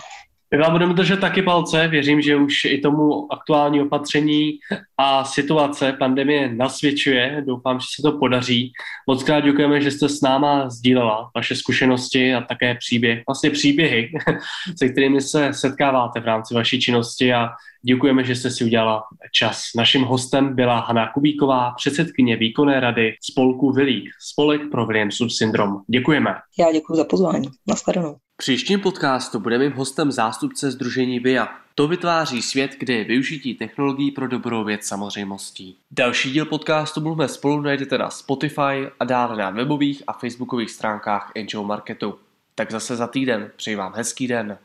My 0.55 0.59
vám 0.59 0.73
budeme 0.73 0.95
držet 0.95 1.21
taky 1.21 1.43
palce, 1.43 1.89
věřím, 1.89 2.21
že 2.21 2.37
už 2.37 2.65
i 2.65 2.79
tomu 2.79 3.33
aktuální 3.33 3.81
opatření 3.81 4.53
a 4.99 5.25
situace 5.25 5.93
pandemie 5.93 6.55
nasvědčuje. 6.55 7.45
Doufám, 7.47 7.81
že 7.81 7.87
se 7.97 8.03
to 8.03 8.19
podaří. 8.19 8.73
Moc 9.07 9.23
krát 9.23 9.41
děkujeme, 9.41 9.81
že 9.81 9.91
jste 9.91 10.09
s 10.09 10.21
náma 10.21 10.71
sdílela 10.71 11.31
vaše 11.35 11.57
zkušenosti 11.57 12.35
a 12.35 12.41
také 12.41 12.75
příběh, 12.75 13.23
vlastně 13.29 13.51
příběhy, 13.51 14.11
se 14.79 14.89
kterými 14.89 15.21
se 15.21 15.53
setkáváte 15.53 16.21
v 16.21 16.25
rámci 16.25 16.55
vaší 16.55 16.81
činnosti 16.81 17.35
a 17.35 17.49
děkujeme, 17.87 18.25
že 18.25 18.35
jste 18.35 18.51
si 18.51 18.65
udělala 18.65 19.03
čas. 19.33 19.63
Naším 19.77 20.03
hostem 20.03 20.55
byla 20.55 20.81
Hanna 20.81 21.13
Kubíková, 21.13 21.71
předsedkyně 21.77 22.37
výkonné 22.37 22.81
rady 22.81 23.15
spolku 23.31 23.73
Vilík, 23.73 24.11
spolek 24.33 24.61
pro 24.71 24.87
Williamsův 24.87 25.33
syndrom. 25.33 25.81
Děkujeme. 25.89 26.35
Já 26.59 26.73
děkuji 26.73 26.95
za 26.95 27.05
pozvání. 27.05 27.49
Nashledanou. 27.69 28.17
Příštím 28.39 28.81
podcastu 28.81 29.41
bude 29.41 29.59
mým 29.59 29.73
hostem 29.73 30.13
zástupce 30.13 30.71
Združení 30.71 31.21
VIA. 31.21 31.49
To 31.75 31.89
vytváří 31.89 32.43
svět, 32.43 32.77
kde 32.79 32.95
je 32.95 33.05
využití 33.05 33.55
technologií 33.55 34.11
pro 34.11 34.29
dobrou 34.29 34.65
věc 34.65 34.87
samozřejmostí. 34.87 35.77
Další 35.91 36.33
díl 36.33 36.45
podcastu 36.45 37.01
Mluvme 37.01 37.29
spolu 37.29 37.61
najdete 37.61 37.99
na 37.99 38.11
Spotify 38.11 38.91
a 39.01 39.05
dále 39.05 39.37
na 39.37 39.51
webových 39.51 40.03
a 40.07 40.13
facebookových 40.13 40.71
stránkách 40.71 41.33
Angel 41.37 41.65
Marketu. 41.65 42.19
Tak 42.55 42.73
zase 42.73 42.97
za 42.97 43.07
týden. 43.07 43.51
Přeji 43.57 43.77
vám 43.77 43.93
hezký 43.97 44.29
den. 44.29 44.59